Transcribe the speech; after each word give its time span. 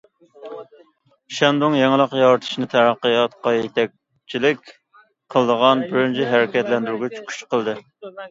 شەندۇڭ 1.39 1.75
يېڭىلىق 1.79 2.15
يارىتىشنى 2.19 2.69
تەرەققىياتقا 2.71 3.53
يېتەكچىلىك 3.57 4.73
قىلىدىغان 5.35 5.85
بىرىنچى 5.93 6.27
ھەرىكەتلەندۈرگۈچ 6.33 7.21
كۈچ 7.31 7.39
قىلدى. 7.53 7.77